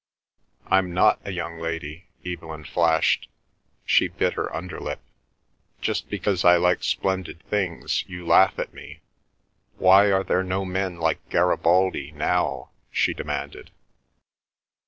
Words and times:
"I'm 0.65 0.95
not 0.95 1.19
a 1.23 1.31
young 1.31 1.59
lady," 1.59 2.05
Evelyn 2.25 2.63
flashed; 2.63 3.29
she 3.85 4.07
bit 4.07 4.33
her 4.33 4.51
underlip. 4.51 4.99
"Just 5.79 6.09
because 6.09 6.43
I 6.43 6.55
like 6.55 6.83
splendid 6.83 7.43
things 7.51 8.03
you 8.07 8.25
laugh 8.25 8.57
at 8.57 8.73
me. 8.73 9.01
Why 9.77 10.11
are 10.11 10.23
there 10.23 10.41
no 10.43 10.65
men 10.65 10.95
like 10.97 11.29
Garibaldi 11.29 12.13
now?" 12.13 12.71
she 12.89 13.13
demanded. 13.13 13.69